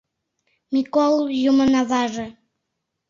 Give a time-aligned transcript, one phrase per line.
[0.73, 1.15] Микол
[1.49, 2.27] Юмын аваже!